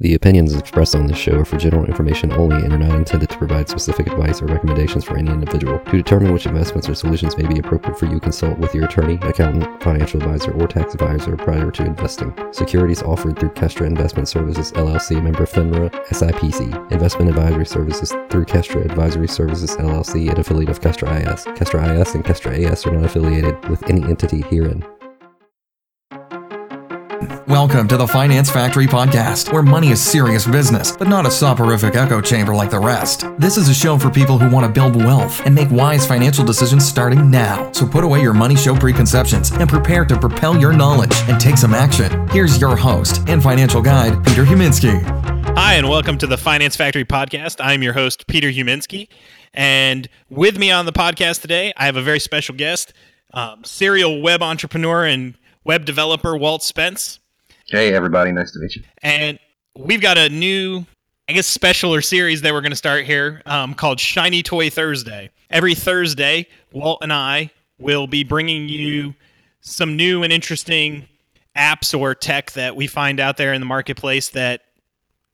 The 0.00 0.14
opinions 0.14 0.52
expressed 0.56 0.96
on 0.96 1.06
this 1.06 1.16
show 1.16 1.38
are 1.38 1.44
for 1.44 1.56
general 1.56 1.84
information 1.84 2.32
only 2.32 2.56
and 2.56 2.72
are 2.72 2.78
not 2.78 2.96
intended 2.96 3.30
to 3.30 3.38
provide 3.38 3.68
specific 3.68 4.08
advice 4.08 4.42
or 4.42 4.46
recommendations 4.46 5.04
for 5.04 5.16
any 5.16 5.30
individual. 5.30 5.78
To 5.78 5.92
determine 5.92 6.32
which 6.32 6.46
investments 6.46 6.88
or 6.88 6.96
solutions 6.96 7.38
may 7.38 7.46
be 7.46 7.60
appropriate 7.60 7.96
for 7.96 8.06
you, 8.06 8.18
consult 8.18 8.58
with 8.58 8.74
your 8.74 8.86
attorney, 8.86 9.20
accountant, 9.22 9.80
financial 9.80 10.20
advisor, 10.20 10.50
or 10.50 10.66
tax 10.66 10.94
advisor 10.94 11.36
prior 11.36 11.70
to 11.70 11.86
investing. 11.86 12.34
Securities 12.50 13.04
offered 13.04 13.38
through 13.38 13.50
Kestra 13.50 13.86
Investment 13.86 14.28
Services 14.28 14.72
LLC, 14.72 15.22
member 15.22 15.46
FINRA 15.46 15.90
SIPC. 16.08 16.90
Investment 16.90 17.30
advisory 17.30 17.66
services 17.66 18.10
through 18.30 18.46
Kestra 18.46 18.84
Advisory 18.84 19.28
Services 19.28 19.76
LLC, 19.76 20.28
an 20.28 20.40
affiliate 20.40 20.70
of 20.70 20.80
Kestra 20.80 21.08
IS. 21.20 21.44
Kestra 21.56 22.00
IS 22.00 22.16
and 22.16 22.24
Kestra 22.24 22.52
AS 22.66 22.84
are 22.84 22.90
not 22.90 23.04
affiliated 23.04 23.68
with 23.68 23.88
any 23.88 24.02
entity 24.02 24.40
herein. 24.40 24.84
Welcome 27.48 27.88
to 27.88 27.98
the 27.98 28.08
Finance 28.08 28.50
Factory 28.50 28.86
Podcast, 28.86 29.52
where 29.52 29.62
money 29.62 29.90
is 29.90 30.00
serious 30.00 30.46
business, 30.46 30.96
but 30.96 31.08
not 31.08 31.26
a 31.26 31.30
soporific 31.30 31.94
echo 31.94 32.22
chamber 32.22 32.54
like 32.54 32.70
the 32.70 32.78
rest. 32.78 33.26
This 33.36 33.58
is 33.58 33.68
a 33.68 33.74
show 33.74 33.98
for 33.98 34.08
people 34.08 34.38
who 34.38 34.48
want 34.48 34.64
to 34.64 34.72
build 34.72 34.96
wealth 34.96 35.44
and 35.44 35.54
make 35.54 35.70
wise 35.70 36.06
financial 36.06 36.42
decisions 36.42 36.86
starting 36.86 37.30
now. 37.30 37.70
So 37.72 37.86
put 37.86 38.02
away 38.02 38.22
your 38.22 38.32
money 38.32 38.56
show 38.56 38.74
preconceptions 38.74 39.52
and 39.52 39.68
prepare 39.68 40.06
to 40.06 40.18
propel 40.18 40.58
your 40.58 40.72
knowledge 40.72 41.14
and 41.28 41.38
take 41.38 41.58
some 41.58 41.74
action. 41.74 42.26
Here's 42.28 42.58
your 42.58 42.76
host 42.76 43.22
and 43.28 43.42
financial 43.42 43.82
guide, 43.82 44.24
Peter 44.24 44.44
Huminski. 44.44 45.02
Hi, 45.54 45.74
and 45.74 45.90
welcome 45.90 46.16
to 46.18 46.26
the 46.26 46.38
Finance 46.38 46.76
Factory 46.76 47.04
Podcast. 47.04 47.56
I'm 47.62 47.82
your 47.82 47.92
host, 47.92 48.26
Peter 48.26 48.48
Huminski. 48.48 49.08
And 49.52 50.08
with 50.30 50.58
me 50.58 50.70
on 50.70 50.86
the 50.86 50.92
podcast 50.92 51.42
today, 51.42 51.74
I 51.76 51.84
have 51.84 51.96
a 51.96 52.02
very 52.02 52.20
special 52.20 52.54
guest, 52.54 52.94
um, 53.34 53.64
serial 53.64 54.22
web 54.22 54.42
entrepreneur 54.42 55.04
and 55.04 55.36
web 55.62 55.84
developer 55.84 56.34
Walt 56.34 56.62
Spence. 56.62 57.20
Hey, 57.66 57.94
everybody. 57.94 58.30
Nice 58.30 58.52
to 58.52 58.58
meet 58.58 58.76
you. 58.76 58.82
And 59.02 59.38
we've 59.74 60.00
got 60.00 60.18
a 60.18 60.28
new, 60.28 60.84
I 61.28 61.32
guess, 61.32 61.46
special 61.46 61.94
or 61.94 62.02
series 62.02 62.42
that 62.42 62.52
we're 62.52 62.60
going 62.60 62.72
to 62.72 62.76
start 62.76 63.06
here 63.06 63.40
um, 63.46 63.72
called 63.72 63.98
Shiny 63.98 64.42
Toy 64.42 64.68
Thursday. 64.68 65.30
Every 65.48 65.74
Thursday, 65.74 66.46
Walt 66.72 66.98
and 67.00 67.12
I 67.12 67.50
will 67.78 68.06
be 68.06 68.22
bringing 68.22 68.68
you 68.68 69.14
some 69.62 69.96
new 69.96 70.22
and 70.22 70.30
interesting 70.30 71.08
apps 71.56 71.98
or 71.98 72.14
tech 72.14 72.50
that 72.52 72.76
we 72.76 72.86
find 72.86 73.18
out 73.18 73.38
there 73.38 73.54
in 73.54 73.62
the 73.62 73.66
marketplace 73.66 74.28
that 74.30 74.60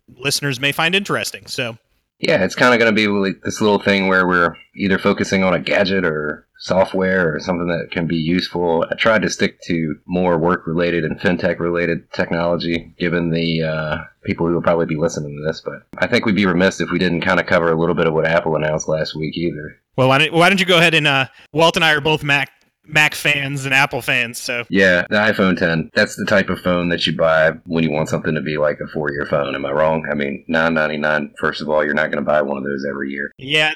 listeners 0.08 0.60
may 0.60 0.70
find 0.70 0.94
interesting. 0.94 1.46
So, 1.46 1.78
yeah, 2.20 2.44
it's 2.44 2.54
kind 2.54 2.72
of 2.72 2.78
going 2.78 2.94
to 2.94 2.96
be 2.96 3.08
like 3.08 3.42
this 3.42 3.60
little 3.60 3.80
thing 3.80 4.06
where 4.06 4.26
we're 4.26 4.54
either 4.76 4.98
focusing 4.98 5.42
on 5.42 5.52
a 5.52 5.58
gadget 5.58 6.04
or 6.04 6.46
software 6.60 7.34
or 7.34 7.40
something 7.40 7.68
that 7.68 7.90
can 7.90 8.06
be 8.06 8.16
useful. 8.16 8.86
I 8.90 8.94
tried 8.94 9.22
to 9.22 9.30
stick 9.30 9.60
to 9.62 9.96
more 10.06 10.38
work 10.38 10.66
related 10.66 11.04
and 11.04 11.18
fintech 11.18 11.58
related 11.58 12.10
technology, 12.12 12.94
given 12.98 13.30
the 13.30 13.62
uh, 13.62 13.96
people 14.24 14.46
who 14.46 14.54
will 14.54 14.62
probably 14.62 14.86
be 14.86 14.96
listening 14.96 15.36
to 15.36 15.46
this. 15.46 15.62
But 15.64 15.82
I 15.98 16.06
think 16.06 16.24
we'd 16.24 16.36
be 16.36 16.46
remiss 16.46 16.80
if 16.80 16.90
we 16.90 16.98
didn't 16.98 17.22
kind 17.22 17.40
of 17.40 17.46
cover 17.46 17.72
a 17.72 17.78
little 17.78 17.94
bit 17.94 18.06
of 18.06 18.14
what 18.14 18.26
Apple 18.26 18.56
announced 18.56 18.88
last 18.88 19.16
week 19.16 19.36
either. 19.36 19.80
Well, 19.96 20.08
why 20.08 20.18
don't, 20.18 20.32
why 20.32 20.48
don't 20.48 20.60
you 20.60 20.66
go 20.66 20.78
ahead 20.78 20.94
and 20.94 21.06
uh, 21.06 21.26
Walt 21.52 21.76
and 21.76 21.84
I 21.84 21.92
are 21.92 22.00
both 22.00 22.22
Mac 22.22 22.50
Mac 22.84 23.14
fans 23.14 23.64
and 23.64 23.74
Apple 23.74 24.02
fans, 24.02 24.38
so 24.38 24.64
yeah, 24.68 25.04
the 25.08 25.16
iPhone 25.16 25.56
10. 25.56 25.90
That's 25.94 26.16
the 26.16 26.24
type 26.24 26.48
of 26.48 26.60
phone 26.60 26.88
that 26.88 27.06
you 27.06 27.16
buy 27.16 27.52
when 27.66 27.84
you 27.84 27.90
want 27.90 28.08
something 28.08 28.34
to 28.34 28.40
be 28.40 28.56
like 28.56 28.78
a 28.82 28.88
four-year 28.88 29.26
phone. 29.26 29.54
Am 29.54 29.64
I 29.64 29.70
wrong? 29.70 30.06
I 30.10 30.14
mean, 30.14 30.44
9.99. 30.48 31.32
First 31.38 31.60
of 31.60 31.68
all, 31.68 31.84
you're 31.84 31.94
not 31.94 32.10
going 32.10 32.24
to 32.24 32.28
buy 32.28 32.42
one 32.42 32.56
of 32.56 32.64
those 32.64 32.84
every 32.88 33.10
year. 33.10 33.30
Yeah, 33.38 33.74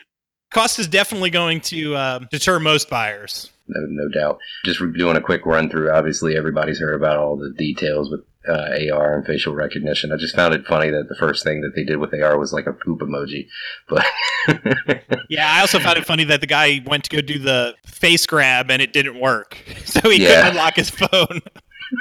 cost 0.55 0.79
is 0.79 0.89
definitely 0.89 1.31
going 1.31 1.61
to 1.61 1.95
uh, 1.95 2.19
deter 2.31 2.59
most 2.59 2.89
buyers. 2.89 3.51
No, 3.67 3.81
no 3.89 4.09
doubt. 4.09 4.39
Just 4.65 4.81
doing 4.97 5.17
a 5.17 5.21
quick 5.21 5.45
run 5.47 5.69
through. 5.69 5.91
Obviously, 5.91 6.37
everybody's 6.37 6.81
heard 6.81 6.95
about 6.95 7.17
all 7.17 7.37
the 7.37 7.51
details 7.51 8.11
with 8.11 8.21
uh, 8.47 8.93
AR 8.93 9.15
and 9.15 9.27
facial 9.27 9.55
recognition. 9.55 10.13
I 10.13 10.17
just 10.17 10.37
found 10.37 10.55
it 10.55 10.67
funny 10.67 10.91
that 10.91 11.09
the 11.09 11.15
first 11.15 11.45
thing 11.45 11.63
that 11.63 11.73
they 11.75 11.83
did 11.83 11.97
with 11.97 12.13
AR 12.15 12.39
was 12.39 12.53
like 12.53 12.67
a 12.67 12.73
poop 12.73 13.01
emoji. 13.01 13.49
But 13.89 14.05
yeah, 15.31 15.51
I 15.51 15.61
also 15.61 15.79
found 15.79 15.99
it 15.99 16.05
funny 16.05 16.25
that 16.25 16.41
the 16.41 16.47
guy 16.47 16.83
went 16.87 17.05
to 17.05 17.11
go 17.11 17.23
do 17.23 17.39
the 17.39 17.75
face 17.87 18.27
grab 18.27 18.71
and 18.71 18.83
it 18.83 18.93
didn't 18.93 19.19
work, 19.19 19.59
so 19.85 20.11
he 20.11 20.23
yeah. 20.23 20.29
couldn't 20.29 20.51
unlock 20.53 20.77
his 20.77 20.91
phone. 20.91 21.41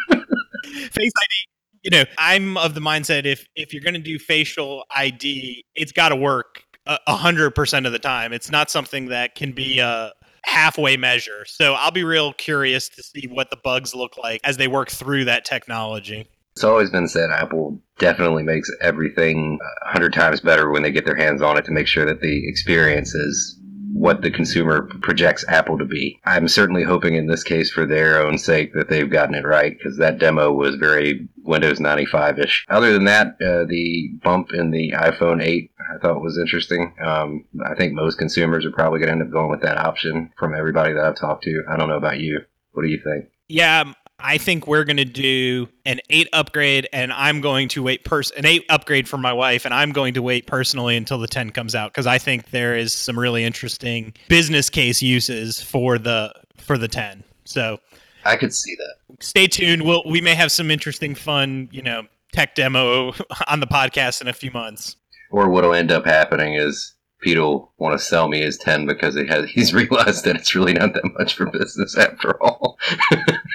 face 0.64 1.12
ID. 1.22 1.48
You 1.84 1.92
know, 1.92 2.04
I'm 2.18 2.58
of 2.58 2.76
the 2.76 2.82
mindset 2.82 3.26
if 3.26 3.46
if 3.56 3.74
you're 3.74 3.84
going 3.84 3.94
to 3.94 4.00
do 4.00 4.20
facial 4.20 4.84
ID, 4.94 5.66
it's 5.76 5.92
got 5.92 6.10
to 6.10 6.16
work 6.16 6.64
hundred 6.88 7.52
percent 7.52 7.86
of 7.86 7.92
the 7.92 8.00
time. 8.00 8.34
It's 8.34 8.52
not 8.52 8.70
something 8.70 9.08
that 9.08 9.36
can 9.36 9.52
be 9.52 9.80
a 9.80 10.12
halfway 10.44 10.98
measure. 10.98 11.46
So 11.48 11.74
I'll 11.74 11.92
be 11.92 12.04
real 12.04 12.34
curious 12.34 12.90
to 12.90 13.04
see 13.04 13.28
what 13.30 13.50
the 13.50 13.58
bugs 13.58 13.96
look 13.96 14.18
like 14.18 14.42
as 14.44 14.58
they 14.58 14.68
work 14.68 14.90
through 14.90 15.26
that 15.26 15.46
technology. 15.46 16.28
It's 16.52 16.64
always 16.64 16.92
been 16.92 17.08
said 17.08 17.32
Apple 17.32 17.82
definitely 17.98 18.44
makes 18.44 18.70
everything 18.82 19.58
a 19.84 19.92
hundred 19.92 20.14
times 20.14 20.40
better 20.42 20.70
when 20.70 20.84
they 20.84 20.92
get 20.92 21.06
their 21.06 21.16
hands 21.16 21.42
on 21.42 21.58
it 21.58 21.66
to 21.66 21.72
make 21.72 21.88
sure 21.88 22.06
that 22.06 22.22
the 22.22 22.48
experience 22.48 23.16
is 23.16 23.60
what 23.94 24.22
the 24.22 24.30
consumer 24.30 24.90
projects 25.02 25.46
Apple 25.48 25.78
to 25.78 25.86
be. 25.86 26.20
I'm 26.26 26.48
certainly 26.48 26.84
hoping 26.84 27.16
in 27.16 27.28
this 27.28 27.44
case 27.44 27.72
for 27.72 27.86
their 27.86 28.20
own 28.20 28.38
sake 28.38 28.74
that 28.74 28.90
they've 28.90 29.10
gotten 29.10 29.36
it 29.36 29.46
right 29.46 29.76
because 29.78 29.98
that 29.98 30.20
demo 30.20 30.52
was 30.52 30.76
very 30.76 31.28
Windows 31.44 31.80
95 31.80 32.40
ish. 32.40 32.66
Other 32.70 32.94
than 32.94 33.06
that, 33.06 33.36
uh, 33.42 33.66
the 33.66 34.10
bump 34.24 34.54
in 34.54 34.72
the 34.72 34.92
iPhone 34.92 35.44
8 35.44 35.72
I 35.94 35.98
thought 36.00 36.22
was 36.22 36.38
interesting. 36.38 36.94
Um, 37.04 37.46
I 37.66 37.76
think 37.76 37.94
most 37.94 38.18
consumers 38.18 38.66
are 38.66 38.72
probably 38.72 39.00
going 39.00 39.08
to 39.08 39.14
end 39.14 39.22
up 39.22 39.32
going 39.32 39.50
with 39.50 39.62
that 39.62 39.78
option 39.78 40.32
from 40.38 40.56
everybody 40.56 40.94
that 40.94 41.04
I've 41.04 41.16
talked 41.16 41.44
to. 41.44 41.64
I 41.70 41.78
don't 41.78 41.90
know 41.90 41.98
about 41.98 42.20
you. 42.20 42.40
What 42.72 42.84
do 42.84 42.90
you 42.90 43.00
think? 43.04 43.30
Yeah, 43.48 43.94
I 44.20 44.38
think 44.38 44.68
we're 44.68 44.86
going 44.86 44.98
to 44.98 45.06
do 45.06 45.68
an 45.86 46.00
eight 46.10 46.30
upgrade, 46.34 46.88
and 46.94 47.12
I'm 47.12 47.42
going 47.42 47.68
to 47.70 47.84
wait 47.84 48.06
pers- 48.06 48.32
an 48.32 48.46
eight 48.46 48.66
upgrade 48.70 49.08
for 49.08 49.18
my 49.18 49.34
wife, 49.34 49.66
and 49.66 49.74
I'm 49.74 49.92
going 49.92 50.14
to 50.14 50.22
wait 50.22 50.48
personally 50.48 50.96
until 50.96 51.20
the 51.20 51.28
ten 51.28 51.50
comes 51.50 51.76
out 51.76 51.92
because 51.92 52.08
I 52.08 52.18
think 52.18 52.52
there 52.52 52.76
is 52.76 52.94
some 52.94 53.20
really 53.20 53.44
interesting 53.44 54.14
business 54.30 54.70
case 54.70 55.02
uses 55.02 55.62
for 55.62 55.98
the 55.98 56.34
for 56.58 56.78
the 56.78 56.88
ten. 56.88 57.24
So 57.44 57.80
I 58.26 58.36
could 58.36 58.54
see 58.54 58.76
that. 58.76 59.24
Stay 59.24 59.48
tuned. 59.48 59.84
We'll 59.84 60.04
we 60.06 60.22
may 60.22 60.36
have 60.36 60.52
some 60.52 60.72
interesting, 60.72 61.16
fun, 61.16 61.70
you 61.72 61.82
know, 61.82 62.04
tech 62.32 62.56
demo 62.56 63.14
on 63.48 63.60
the 63.60 63.68
podcast 63.68 64.22
in 64.22 64.28
a 64.28 64.34
few 64.34 64.52
months. 64.52 64.98
Or 65.32 65.50
what'll 65.50 65.74
end 65.74 65.92
up 65.92 66.06
happening 66.06 66.54
is 66.54 66.94
Pete 67.24 67.38
will 67.38 67.72
want 67.78 67.98
to 67.98 68.04
sell 68.04 68.28
me 68.28 68.42
his 68.42 68.58
10 68.58 68.86
because 68.86 69.16
he 69.16 69.26
has, 69.28 69.50
he's 69.50 69.74
realized 69.74 70.26
that 70.26 70.36
it's 70.36 70.54
really 70.54 70.74
not 70.74 70.94
that 70.94 71.10
much 71.18 71.36
for 71.36 71.46
business 71.46 71.98
after 71.98 72.42
all. 72.44 72.78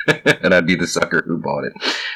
and 0.24 0.54
I'd 0.54 0.66
be 0.66 0.74
the 0.74 0.86
sucker 0.86 1.22
who 1.26 1.38
bought 1.38 1.64
it. 1.64 1.72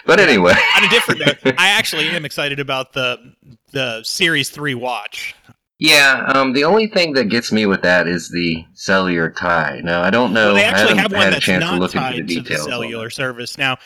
But 0.06 0.18
anyway. 0.18 0.54
On 0.76 0.84
a 0.84 0.88
different 0.88 1.20
note, 1.20 1.54
I 1.58 1.68
actually 1.68 2.08
am 2.08 2.24
excited 2.24 2.58
about 2.58 2.94
the 2.94 3.34
the 3.72 4.02
Series 4.02 4.50
3 4.50 4.74
watch. 4.74 5.34
Yeah, 5.82 6.30
um, 6.32 6.52
the 6.52 6.62
only 6.62 6.86
thing 6.86 7.14
that 7.14 7.24
gets 7.24 7.50
me 7.50 7.66
with 7.66 7.82
that 7.82 8.06
is 8.06 8.28
the 8.28 8.64
cellular 8.72 9.30
tie. 9.30 9.80
Now, 9.82 10.00
I 10.00 10.10
don't 10.10 10.32
know. 10.32 10.54
Well, 10.54 10.54
they 10.54 10.62
actually 10.62 10.96
have 10.96 11.10
one 11.10 11.32
that's 11.32 11.48
not 11.48 11.90
tied 11.90 12.28
the 12.28 12.36
to 12.36 12.40
the 12.40 12.56
cellular 12.58 13.10
service. 13.10 13.58
Now, 13.58 13.78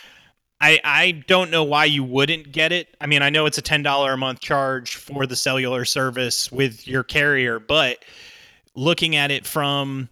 I, 0.61 0.79
I 0.85 1.25
don't 1.27 1.51
know 1.51 1.65
why 1.65 1.87
you 1.87 2.05
wouldn't 2.05 2.53
get 2.53 2.71
it. 2.71 2.95
I 3.01 3.07
mean, 3.07 3.23
I 3.23 3.31
know 3.31 3.47
it's 3.47 3.57
a 3.57 3.63
$10 3.63 4.13
a 4.13 4.17
month 4.19 4.41
charge 4.41 4.97
for 4.97 5.25
the 5.25 5.37
cellular 5.37 5.87
service 5.87 6.53
with 6.53 6.87
your 6.87 7.03
carrier, 7.03 7.59
but 7.59 8.05
looking 8.75 9.17
at 9.17 9.31
it 9.31 9.47
from 9.47 10.11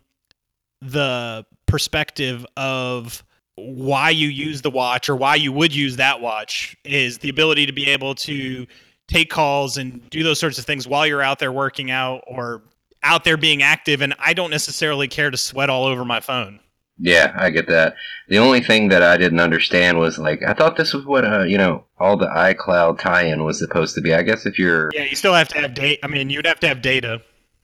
the 0.81 1.45
perspective 1.67 2.47
of 2.57 3.23
why 3.57 4.09
you 4.09 4.29
use 4.29 4.63
the 4.63 4.71
watch 4.71 5.11
or 5.11 5.17
why 5.17 5.35
you 5.35 5.53
would 5.53 5.75
use 5.75 5.97
that 5.97 6.23
watch 6.23 6.79
is 6.83 7.19
the 7.19 7.29
ability 7.29 7.67
to 7.67 7.73
be 7.73 7.91
able 7.91 8.15
to 8.15 8.67
take 9.09 9.31
calls 9.31 9.77
and 9.77 10.09
do 10.11 10.23
those 10.23 10.39
sorts 10.39 10.59
of 10.59 10.65
things 10.65 10.87
while 10.87 11.07
you're 11.07 11.23
out 11.23 11.39
there 11.39 11.53
working 11.53 11.91
out 11.91 12.23
or 12.27 12.63
out 13.03 13.25
there 13.25 13.37
being 13.37 13.63
active. 13.63 14.01
And 14.01 14.15
I 14.19 14.35
don't 14.35 14.51
necessarily 14.51 15.09
care 15.09 15.31
to 15.31 15.37
sweat 15.37 15.71
all 15.71 15.85
over 15.85 16.05
my 16.05 16.21
phone. 16.21 16.61
Yeah, 16.99 17.35
I 17.37 17.51
get 17.51 17.67
that. 17.69 17.97
The 18.29 18.39
only 18.39 18.61
thing 18.61 18.89
that 18.89 19.03
I 19.03 19.17
didn't 19.17 19.41
understand 19.41 19.99
was 19.99 20.19
like 20.19 20.43
I 20.47 20.55
thought 20.55 20.77
this 20.77 20.95
was 20.95 21.05
what 21.05 21.25
uh 21.25 21.43
you 21.43 21.59
know 21.59 21.85
all 21.99 22.17
the 22.17 22.29
iCloud 22.29 23.01
tie-in 23.01 23.45
was 23.45 23.59
supposed 23.59 23.95
to 23.97 24.01
be. 24.01 24.15
I 24.15 24.23
guess 24.23 24.47
if 24.47 24.59
you're 24.59 24.91
yeah, 24.95 25.05
you 25.05 25.17
still 25.17 25.35
have 25.35 25.49
to 25.49 25.61
have 25.61 25.75
data. 25.75 26.05
I 26.05 26.09
mean, 26.09 26.31
you'd 26.31 26.47
have 26.47 26.61
to 26.61 26.69
have 26.69 26.83
data. 26.83 27.21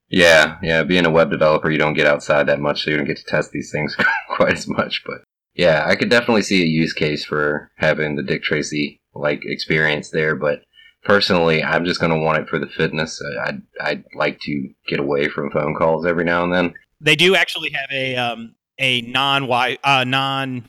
Yeah, 0.09 0.59
yeah. 0.63 0.83
Being 0.83 1.07
a 1.07 1.11
web 1.11 1.31
developer, 1.31 1.71
you 1.71 1.79
don't 1.79 1.95
get 1.95 2.09
outside 2.09 2.49
that 2.49 2.59
much, 2.59 2.83
so 2.83 2.91
you 2.91 2.97
don't 2.97 3.07
get 3.07 3.19
to 3.19 3.25
test 3.25 3.53
these 3.53 3.71
things 3.71 3.97
quite 4.31 4.55
as 4.55 4.67
much. 4.67 5.05
But 5.07 5.19
yeah, 5.55 5.85
I 5.87 5.95
could 5.95 6.11
definitely 6.11 6.43
see 6.43 6.63
a 6.63 6.67
use 6.67 6.93
case 6.93 7.25
for 7.25 7.71
having 7.77 8.17
the 8.17 8.25
Dick 8.25 8.43
Tracy 8.43 9.01
like 9.15 9.43
experience 9.45 10.11
there. 10.11 10.35
But 10.35 10.63
personally, 11.05 11.63
I'm 11.63 11.85
just 11.85 12.01
going 12.01 12.13
to 12.13 12.19
want 12.19 12.43
it 12.43 12.49
for 12.49 12.59
the 12.59 12.67
fitness. 12.67 13.21
I'd 13.45 13.63
I'd 13.81 14.05
like 14.15 14.41
to 14.41 14.69
get 14.89 15.01
away 15.01 15.29
from 15.29 15.51
phone 15.51 15.75
calls 15.75 16.07
every 16.07 16.25
now 16.25 16.45
and 16.45 16.53
then. 16.53 16.75
They 17.01 17.17
do 17.17 17.35
actually 17.35 17.71
have 17.71 17.91
a 17.93 18.17
um, 18.17 18.55
a 18.79 19.03
non 19.03 19.49
uh, 19.85 20.05
non 20.05 20.69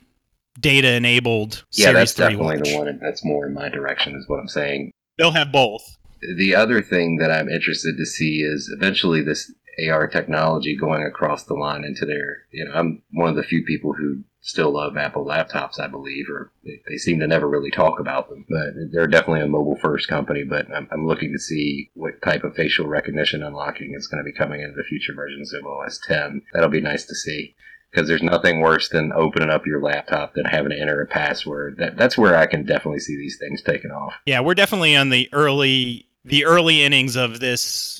data 0.60 0.94
enabled 0.94 1.64
yeah 1.72 1.94
that's 1.94 2.14
definitely 2.14 2.58
watch. 2.58 2.70
the 2.70 2.78
one 2.78 3.00
that's 3.02 3.24
more 3.24 3.48
in 3.48 3.54
my 3.54 3.70
direction 3.70 4.16
is 4.16 4.28
what 4.28 4.38
i'm 4.40 4.50
saying 4.50 4.92
they'll 5.18 5.32
have 5.32 5.52
both 5.52 5.98
the 6.38 6.54
other 6.54 6.82
thing 6.82 7.18
that 7.18 7.32
i'm 7.32 7.50
interested 7.50 7.98
to 7.98 8.06
see 8.06 8.42
is 8.42 8.70
eventually 8.76 9.24
this 9.24 9.52
AR 9.90 10.08
technology 10.08 10.76
going 10.76 11.04
across 11.04 11.44
the 11.44 11.54
line 11.54 11.84
into 11.84 12.06
their, 12.06 12.44
you 12.52 12.66
know, 12.66 12.74
I'm 12.74 13.02
one 13.12 13.30
of 13.30 13.36
the 13.36 13.44
few 13.44 13.64
people 13.64 13.94
who 13.94 14.24
still 14.42 14.72
love 14.72 14.98
Apple 14.98 15.26
laptops, 15.26 15.80
I 15.80 15.88
believe, 15.88 16.26
or 16.30 16.52
they, 16.64 16.98
seem 16.98 17.20
to 17.20 17.28
never 17.28 17.48
really 17.48 17.72
talk 17.72 18.00
about 18.00 18.30
them. 18.30 18.46
But 18.50 18.92
they're 18.92 19.08
definitely 19.08 19.42
a 19.42 19.48
mobile 19.48 19.78
first 19.78 20.08
company, 20.08 20.44
but 20.44 20.66
I'm, 20.76 20.88
I'm 20.92 21.08
looking 21.08 21.32
to 21.32 21.40
see 21.40 21.92
what 21.94 22.22
type 22.22 22.44
of 22.44 22.56
facial 22.56 22.88
recognition 22.88 23.44
unlocking 23.44 23.94
is 23.96 24.08
going 24.08 24.24
to 24.24 24.30
be 24.30 24.38
coming 24.38 24.62
into 24.62 24.76
the 24.76 24.84
future 24.84 25.14
versions 25.14 25.54
of 25.54 25.66
OS 25.66 26.00
10. 26.06 26.42
That'll 26.54 26.70
be 26.70 26.82
nice 26.82 27.06
to 27.06 27.16
see 27.16 27.56
because 27.92 28.08
there's 28.08 28.24
nothing 28.24 28.62
worse 28.62 28.90
than 28.90 29.12
opening 29.14 29.50
up 29.50 29.66
your 29.66 29.82
laptop 29.82 30.34
than 30.34 30.46
having 30.46 30.72
to 30.72 30.80
enter 30.80 31.02
a 31.02 31.08
password. 31.08 31.78
That 31.78 31.98
that's 31.98 32.18
where 32.18 32.36
I 32.36 32.48
can 32.48 32.66
definitely 32.66 33.00
see 33.00 33.18
these 33.18 33.38
things 33.38 33.62
taking 33.62 33.92
off. 33.92 34.14
Yeah, 34.26 34.40
we're 34.40 34.56
definitely 34.56 34.96
on 34.96 35.10
the 35.10 35.30
early 35.34 36.08
the 36.24 36.46
early 36.46 36.84
innings 36.84 37.16
of 37.16 37.40
this 37.40 38.00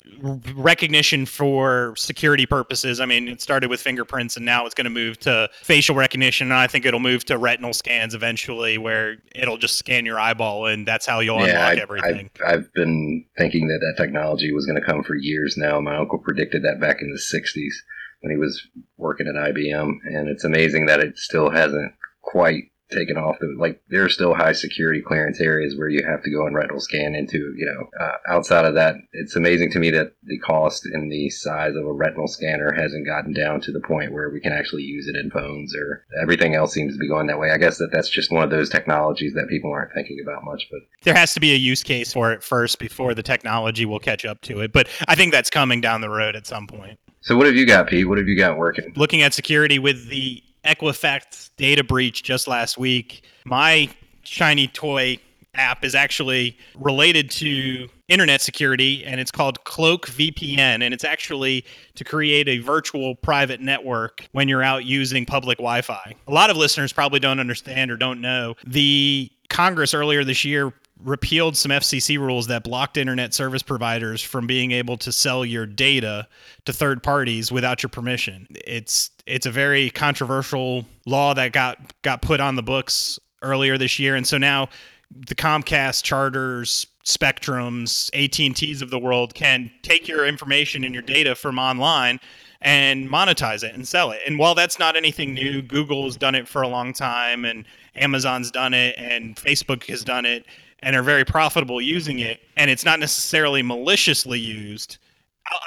recognition 0.54 1.26
for 1.26 1.94
security 1.96 2.46
purposes. 2.46 3.00
I 3.00 3.06
mean, 3.06 3.26
it 3.26 3.40
started 3.40 3.68
with 3.68 3.80
fingerprints 3.80 4.36
and 4.36 4.46
now 4.46 4.64
it's 4.64 4.74
going 4.74 4.84
to 4.84 4.90
move 4.90 5.18
to 5.20 5.50
facial 5.62 5.96
recognition. 5.96 6.48
And 6.48 6.54
I 6.54 6.68
think 6.68 6.86
it'll 6.86 7.00
move 7.00 7.24
to 7.26 7.38
retinal 7.38 7.72
scans 7.72 8.14
eventually, 8.14 8.78
where 8.78 9.16
it'll 9.34 9.56
just 9.56 9.76
scan 9.76 10.06
your 10.06 10.20
eyeball 10.20 10.66
and 10.66 10.86
that's 10.86 11.04
how 11.04 11.20
you'll 11.20 11.40
yeah, 11.40 11.68
unlock 11.68 11.78
I, 11.78 11.82
everything. 11.82 12.30
I've, 12.44 12.54
I've 12.54 12.72
been 12.74 13.24
thinking 13.36 13.66
that 13.68 13.80
that 13.80 14.02
technology 14.02 14.52
was 14.52 14.66
going 14.66 14.80
to 14.80 14.86
come 14.86 15.02
for 15.02 15.16
years 15.16 15.56
now. 15.56 15.80
My 15.80 15.96
uncle 15.96 16.18
predicted 16.18 16.62
that 16.62 16.80
back 16.80 16.98
in 17.02 17.10
the 17.10 17.18
60s 17.20 17.74
when 18.20 18.30
he 18.30 18.36
was 18.36 18.66
working 18.96 19.26
at 19.26 19.34
IBM. 19.34 19.98
And 20.04 20.28
it's 20.28 20.44
amazing 20.44 20.86
that 20.86 21.00
it 21.00 21.18
still 21.18 21.50
hasn't 21.50 21.92
quite 22.22 22.71
taken 22.92 23.16
off. 23.16 23.36
The, 23.40 23.54
like 23.58 23.82
there 23.88 24.04
are 24.04 24.08
still 24.08 24.34
high 24.34 24.52
security 24.52 25.00
clearance 25.00 25.40
areas 25.40 25.76
where 25.76 25.88
you 25.88 26.04
have 26.06 26.22
to 26.22 26.30
go 26.30 26.46
and 26.46 26.54
retinal 26.54 26.80
scan 26.80 27.14
into. 27.14 27.38
You 27.56 27.66
know, 27.66 28.04
uh, 28.04 28.16
outside 28.28 28.64
of 28.64 28.74
that, 28.74 28.96
it's 29.12 29.36
amazing 29.36 29.70
to 29.72 29.78
me 29.78 29.90
that 29.90 30.14
the 30.24 30.38
cost 30.38 30.86
and 30.86 31.10
the 31.10 31.30
size 31.30 31.74
of 31.74 31.86
a 31.86 31.92
retinal 31.92 32.28
scanner 32.28 32.72
hasn't 32.72 33.06
gotten 33.06 33.32
down 33.32 33.60
to 33.62 33.72
the 33.72 33.80
point 33.80 34.12
where 34.12 34.30
we 34.30 34.40
can 34.40 34.52
actually 34.52 34.82
use 34.82 35.08
it 35.08 35.16
in 35.16 35.30
phones. 35.30 35.74
Or 35.74 36.04
everything 36.22 36.54
else 36.54 36.72
seems 36.72 36.94
to 36.94 36.98
be 36.98 37.08
going 37.08 37.26
that 37.26 37.38
way. 37.38 37.50
I 37.50 37.58
guess 37.58 37.78
that 37.78 37.90
that's 37.92 38.08
just 38.08 38.32
one 38.32 38.44
of 38.44 38.50
those 38.50 38.70
technologies 38.70 39.34
that 39.34 39.48
people 39.48 39.72
aren't 39.72 39.92
thinking 39.92 40.18
about 40.22 40.44
much. 40.44 40.68
But 40.70 40.80
there 41.02 41.14
has 41.14 41.34
to 41.34 41.40
be 41.40 41.52
a 41.52 41.56
use 41.56 41.82
case 41.82 42.12
for 42.12 42.32
it 42.32 42.42
first 42.42 42.78
before 42.78 43.14
the 43.14 43.22
technology 43.22 43.86
will 43.86 43.98
catch 43.98 44.24
up 44.24 44.40
to 44.42 44.60
it. 44.60 44.72
But 44.72 44.88
I 45.08 45.14
think 45.14 45.32
that's 45.32 45.50
coming 45.50 45.80
down 45.80 46.00
the 46.00 46.10
road 46.10 46.36
at 46.36 46.46
some 46.46 46.66
point. 46.66 46.98
So 47.22 47.36
what 47.36 47.46
have 47.46 47.54
you 47.54 47.66
got, 47.66 47.86
Pete? 47.86 48.08
What 48.08 48.18
have 48.18 48.26
you 48.26 48.36
got 48.36 48.58
working? 48.58 48.92
Looking 48.96 49.22
at 49.22 49.32
security 49.32 49.78
with 49.78 50.08
the 50.08 50.42
Equifax 50.64 51.50
data 51.56 51.84
breach 51.84 52.22
just 52.22 52.46
last 52.46 52.78
week. 52.78 53.24
My 53.44 53.88
shiny 54.24 54.68
toy 54.68 55.18
app 55.54 55.84
is 55.84 55.94
actually 55.94 56.56
related 56.76 57.30
to 57.30 57.86
internet 58.08 58.40
security 58.40 59.04
and 59.04 59.20
it's 59.20 59.30
called 59.30 59.62
Cloak 59.64 60.06
VPN 60.06 60.82
and 60.82 60.94
it's 60.94 61.04
actually 61.04 61.64
to 61.94 62.04
create 62.04 62.48
a 62.48 62.58
virtual 62.58 63.14
private 63.16 63.60
network 63.60 64.26
when 64.32 64.48
you're 64.48 64.62
out 64.62 64.84
using 64.84 65.26
public 65.26 65.58
Wi-Fi. 65.58 66.14
A 66.26 66.32
lot 66.32 66.48
of 66.50 66.56
listeners 66.56 66.92
probably 66.92 67.20
don't 67.20 67.38
understand 67.38 67.90
or 67.90 67.96
don't 67.96 68.20
know 68.20 68.54
the 68.66 69.30
Congress 69.50 69.92
earlier 69.92 70.24
this 70.24 70.44
year 70.44 70.72
repealed 71.04 71.56
some 71.56 71.70
FCC 71.70 72.18
rules 72.18 72.46
that 72.46 72.64
blocked 72.64 72.96
internet 72.96 73.34
service 73.34 73.62
providers 73.62 74.22
from 74.22 74.46
being 74.46 74.72
able 74.72 74.96
to 74.98 75.12
sell 75.12 75.44
your 75.44 75.66
data 75.66 76.28
to 76.64 76.72
third 76.72 77.02
parties 77.02 77.50
without 77.50 77.82
your 77.82 77.90
permission. 77.90 78.46
It's 78.50 79.10
it's 79.26 79.46
a 79.46 79.50
very 79.50 79.90
controversial 79.90 80.86
law 81.06 81.34
that 81.34 81.52
got 81.52 81.78
got 82.02 82.22
put 82.22 82.40
on 82.40 82.56
the 82.56 82.62
books 82.62 83.18
earlier 83.42 83.76
this 83.76 83.98
year 83.98 84.14
and 84.14 84.26
so 84.26 84.38
now 84.38 84.68
the 85.14 85.34
Comcast 85.34 86.02
charters, 86.02 86.86
Spectrums, 87.04 88.08
AT&Ts 88.14 88.80
of 88.82 88.90
the 88.90 88.98
world 88.98 89.34
can 89.34 89.70
take 89.82 90.08
your 90.08 90.26
information 90.26 90.84
and 90.84 90.94
your 90.94 91.02
data 91.02 91.34
from 91.34 91.58
online 91.58 92.20
and 92.60 93.08
monetize 93.10 93.64
it 93.64 93.74
and 93.74 93.86
sell 93.86 94.12
it. 94.12 94.20
And 94.26 94.38
while 94.38 94.54
that's 94.54 94.78
not 94.78 94.96
anything 94.96 95.34
new, 95.34 95.62
Google 95.62 96.04
has 96.04 96.16
done 96.16 96.34
it 96.34 96.46
for 96.48 96.62
a 96.62 96.68
long 96.68 96.92
time 96.92 97.44
and 97.44 97.64
Amazon's 97.96 98.50
done 98.50 98.72
it 98.72 98.94
and 98.96 99.36
Facebook 99.36 99.84
has 99.88 100.04
done 100.04 100.24
it 100.24 100.46
and 100.82 100.96
are 100.96 101.02
very 101.02 101.24
profitable 101.24 101.80
using 101.80 102.18
it, 102.18 102.40
and 102.56 102.70
it's 102.70 102.84
not 102.84 103.00
necessarily 103.00 103.62
maliciously 103.62 104.38
used 104.38 104.98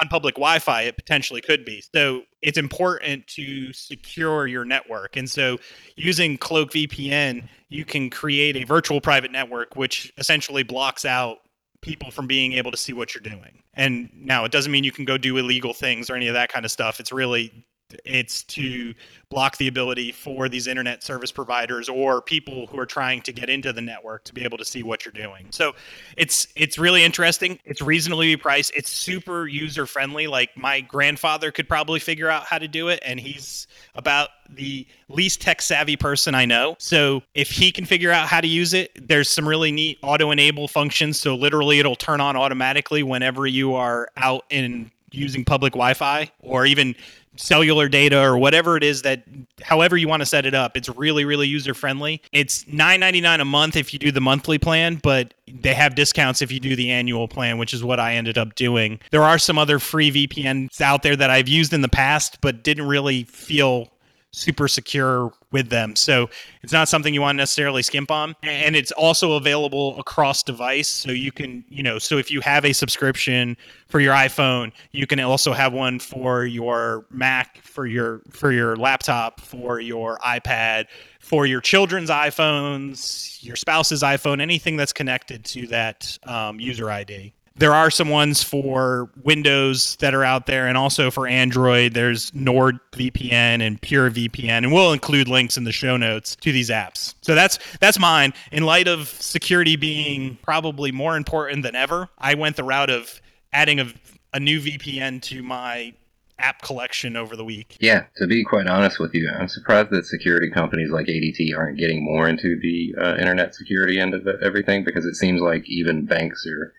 on 0.02 0.08
public 0.08 0.36
Wi-Fi, 0.36 0.84
it 0.84 0.96
potentially 0.96 1.42
could 1.42 1.66
be. 1.66 1.84
So 1.94 2.24
it's 2.42 2.58
important 2.58 3.28
to 3.28 3.72
secure 3.74 4.48
your 4.48 4.66
network, 4.66 5.16
and 5.16 5.30
so 5.30 5.58
using 5.96 6.38
Cloak 6.38 6.72
VPN, 6.72 7.48
you 7.70 7.86
can 7.86 8.10
create 8.10 8.56
a 8.56 8.64
virtual 8.64 9.02
private 9.02 9.32
network, 9.32 9.76
which 9.76 10.12
essentially 10.18 10.64
blocks 10.64 11.06
out 11.06 11.38
people 11.82 12.10
from 12.10 12.26
being 12.26 12.54
able 12.54 12.72
to 12.72 12.78
see 12.78 12.94
what 12.94 13.14
you're 13.14 13.22
doing. 13.22 13.62
And 13.76 14.10
now 14.14 14.44
it 14.44 14.52
doesn't 14.52 14.72
mean 14.72 14.84
you 14.84 14.92
can 14.92 15.06
go 15.06 15.18
do 15.18 15.38
illegal 15.38 15.74
things 15.74 16.10
or 16.10 16.16
any 16.16 16.28
of 16.28 16.34
that 16.34 16.52
kind 16.52 16.66
of 16.66 16.72
stuff. 16.72 17.00
It's 17.00 17.12
really 17.12 17.66
it's 18.04 18.44
to 18.44 18.94
block 19.30 19.58
the 19.58 19.68
ability 19.68 20.12
for 20.12 20.50
these 20.50 20.68
internet 20.68 21.04
service 21.04 21.32
providers 21.32 21.90
or 21.90 22.22
people 22.22 22.68
who 22.68 22.80
are 22.80 22.86
trying 22.86 23.22
to 23.22 23.32
get 23.32 23.50
into 23.50 23.72
the 23.74 23.82
network 23.82 24.24
to 24.24 24.34
be 24.34 24.44
able 24.44 24.58
to 24.58 24.66
see 24.66 24.82
what 24.82 25.06
you're 25.06 25.12
doing. 25.12 25.48
So 25.52 25.74
it's 26.18 26.48
it's 26.56 26.78
really 26.78 27.04
interesting. 27.04 27.60
It's 27.66 27.82
reasonably 27.82 28.36
priced. 28.38 28.74
It's 28.76 28.90
super 28.90 29.48
user 29.48 29.86
friendly. 29.86 30.28
Like 30.28 30.56
my 30.58 30.82
grandfather 30.82 31.52
could 31.52 31.68
probably 31.68 32.00
figure 32.00 32.30
out 32.30 32.46
how 32.46 32.58
to 32.58 32.68
do 32.68 32.88
it 32.88 33.00
and 33.06 33.20
he's 33.20 33.68
about 33.96 34.30
the 34.50 34.88
least 35.10 35.42
tech 35.42 35.62
savvy 35.62 35.96
person 35.96 36.36
I 36.36 36.46
know. 36.46 36.76
So 36.80 37.24
if 37.34 37.50
he 37.50 37.72
can 37.72 37.86
figure 37.86 38.12
out 38.12 38.28
how 38.28 38.42
to 38.42 38.48
use 38.48 38.74
it, 38.74 39.08
there's 39.08 39.30
some 39.30 39.48
really 39.48 39.72
neat 39.72 39.98
auto 40.02 40.32
enable 40.32 40.68
functions. 40.68 41.20
So 41.20 41.36
literally 41.36 41.80
it'll 41.80 41.96
turn 41.96 42.22
on 42.22 42.36
automatically 42.36 43.04
whenever 43.04 43.48
you 43.48 43.74
are 43.76 44.10
out 44.18 44.46
in 44.50 44.92
using 45.16 45.46
public 45.46 45.74
Wi-Fi 45.74 46.32
or 46.40 46.66
even 46.66 46.96
cellular 47.38 47.90
data 47.90 48.22
or 48.22 48.38
whatever 48.38 48.78
it 48.78 48.84
is 48.84 49.02
that 49.02 49.24
however 49.62 49.98
you 49.98 50.08
want 50.08 50.22
to 50.22 50.26
set 50.26 50.46
it 50.46 50.54
up 50.54 50.78
it's 50.78 50.90
really 50.90 51.26
really 51.26 51.48
user 51.48 51.74
friendly 51.74 52.22
it's 52.32 52.64
9.99 52.66 53.42
a 53.42 53.46
month 53.46 53.76
if 53.76 53.92
you 53.92 54.00
do 54.00 54.12
the 54.12 54.22
monthly 54.22 54.58
plan 54.58 54.96
but 55.04 55.34
they 55.48 55.74
have 55.74 55.96
discounts 55.96 56.42
if 56.42 56.52
you 56.52 56.60
do 56.60 56.76
the 56.76 56.92
annual 56.92 57.28
plan 57.28 57.58
which 57.58 57.74
is 57.74 57.84
what 57.84 58.00
i 58.00 58.16
ended 58.16 58.38
up 58.38 58.56
doing. 58.56 59.00
There 59.12 59.24
are 59.24 59.38
some 59.38 59.58
other 59.58 59.80
free 59.80 60.12
vpns 60.12 60.80
out 60.82 61.04
there 61.04 61.16
that 61.16 61.30
i've 61.30 61.48
used 61.48 61.74
in 61.74 61.82
the 61.82 61.90
past 61.90 62.40
but 62.42 62.64
didn't 62.64 62.88
really 62.88 63.24
feel 63.24 63.90
super 64.36 64.68
secure 64.68 65.32
with 65.52 65.70
them. 65.70 65.96
So 65.96 66.30
it's 66.62 66.74
not 66.74 66.90
something 66.90 67.14
you 67.14 67.22
want 67.22 67.38
to 67.38 67.42
necessarily 67.42 67.82
skimp 67.82 68.12
on. 68.12 68.36
And 68.44 68.76
it's 68.76 68.92
also 68.92 69.34
available 69.34 69.98
across 69.98 70.44
device. 70.44 70.90
So 70.90 71.12
you 71.12 71.32
can, 71.32 71.64
you 71.70 71.82
know, 71.82 71.98
so 71.98 72.18
if 72.18 72.30
you 72.30 72.42
have 72.42 72.66
a 72.66 72.74
subscription 72.74 73.56
for 73.88 74.00
your 74.00 74.14
iPhone, 74.14 74.74
you 74.92 75.08
can 75.08 75.20
also 75.22 75.54
have 75.54 75.72
one 75.72 76.00
for 76.00 76.46
your 76.46 77.06
Mac, 77.10 77.58
for 77.62 77.86
your 77.86 78.22
for 78.30 78.52
your 78.52 78.76
laptop, 78.76 79.40
for 79.40 79.80
your 79.80 80.18
iPad, 80.20 80.88
for 81.20 81.46
your 81.46 81.62
children's 81.62 82.10
iPhones, 82.10 83.42
your 83.42 83.56
spouse's 83.56 84.04
iPhone, 84.04 84.42
anything 84.42 84.76
that's 84.76 84.94
connected 84.94 85.46
to 85.46 85.68
that 85.68 86.18
um, 86.26 86.60
user 86.60 86.92
ID 86.92 87.34
there 87.58 87.74
are 87.74 87.90
some 87.90 88.10
ones 88.10 88.44
for 88.44 89.10
Windows 89.24 89.96
that 89.98 90.14
are 90.14 90.24
out 90.24 90.46
there, 90.46 90.68
and 90.68 90.78
also 90.78 91.10
for 91.10 91.28
Android. 91.28 91.94
There's 91.94 92.32
NordVPN 92.32 93.66
and 93.66 93.82
PureVPN, 93.82 94.50
and 94.50 94.74
we'll 94.74 94.92
include 94.92 95.28
links 95.28 95.58
in 95.58 95.64
the 95.64 95.72
show 95.72 95.96
notes 95.96 96.36
to 96.38 96.52
these 96.52 96.70
apps. 96.70 97.16
So 97.22 97.34
that's 97.34 97.60
that's 97.80 97.98
mine. 97.98 98.34
In 98.52 98.64
light 98.64 98.88
of 98.88 99.08
security 99.08 99.76
being 99.76 100.38
probably 100.42 100.92
more 100.92 101.16
important 101.16 101.64
than 101.64 101.76
ever, 101.76 102.10
I 102.18 102.34
went 102.36 102.58
the 102.58 102.64
route 102.64 102.90
of 102.90 103.22
adding 103.54 103.80
a, 103.80 103.88
a 104.34 104.40
new 104.40 104.60
VPN 104.60 105.22
to 105.24 105.42
my 105.42 105.94
app 106.38 106.62
collection 106.62 107.16
over 107.16 107.38
the 107.38 107.46
week. 107.46 107.78
Yeah, 107.80 108.06
to 108.18 108.28
be 108.28 108.44
quite 108.44 108.68
honest 108.68 109.00
with 109.00 109.14
you, 109.14 109.30
I'm 109.30 109.48
surprised 109.48 109.92
that 109.92 110.06
security 110.06 110.50
companies 110.50 110.92
like 110.92 111.08
ADT 111.08 111.58
aren't 111.58 111.78
getting 111.78 112.04
more 112.04 112.28
into 112.28 112.60
the 112.60 112.94
uh, 113.00 113.16
internet 113.16 113.56
security 113.56 114.00
end 114.00 114.14
of 114.14 114.28
everything 114.44 114.84
because 114.84 115.06
it 115.06 115.16
seems 115.16 115.40
like 115.40 115.64
even 115.70 116.06
banks 116.06 116.46
are 116.46 116.74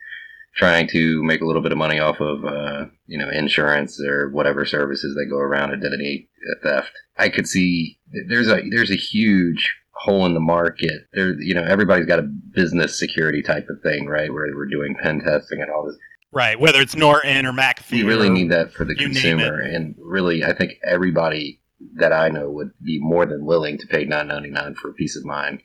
trying 0.57 0.87
to 0.87 1.23
make 1.23 1.41
a 1.41 1.45
little 1.45 1.61
bit 1.61 1.71
of 1.71 1.77
money 1.77 1.99
off 1.99 2.19
of 2.19 2.43
uh, 2.43 2.85
you 3.05 3.17
know 3.17 3.29
insurance 3.29 4.01
or 4.01 4.29
whatever 4.31 4.65
services 4.65 5.15
that 5.15 5.29
go 5.29 5.37
around 5.37 5.71
identity 5.71 6.29
theft. 6.63 6.91
I 7.17 7.29
could 7.29 7.47
see 7.47 7.99
there's 8.27 8.49
a 8.49 8.61
there's 8.69 8.91
a 8.91 8.95
huge 8.95 9.75
hole 9.91 10.25
in 10.25 10.33
the 10.33 10.39
market. 10.39 11.07
There, 11.13 11.39
you 11.41 11.53
know, 11.53 11.63
everybody's 11.63 12.05
got 12.05 12.19
a 12.19 12.23
business 12.23 12.97
security 12.97 13.41
type 13.41 13.67
of 13.69 13.81
thing, 13.81 14.07
right? 14.07 14.31
Where 14.31 14.47
we're 14.55 14.67
doing 14.67 14.95
pen 15.01 15.21
testing 15.21 15.61
and 15.61 15.71
all 15.71 15.85
this. 15.85 15.97
Right, 16.31 16.59
whether 16.59 16.81
it's 16.81 16.95
Norton 16.95 17.45
or 17.45 17.53
McAfee. 17.53 17.99
You 17.99 18.07
really 18.07 18.29
need 18.29 18.51
that 18.51 18.73
for 18.73 18.83
the 18.83 18.95
consumer, 18.95 19.61
and 19.61 19.95
really, 19.97 20.43
I 20.43 20.53
think 20.53 20.73
everybody 20.83 21.61
that 21.95 22.11
I 22.11 22.29
know 22.29 22.49
would 22.49 22.71
be 22.83 22.99
more 22.99 23.25
than 23.25 23.45
willing 23.45 23.77
to 23.77 23.87
pay 23.87 24.03
nine 24.03 24.27
ninety 24.27 24.49
nine 24.49 24.75
for 24.75 24.89
a 24.89 24.93
peace 24.93 25.15
of 25.15 25.23
mind 25.23 25.61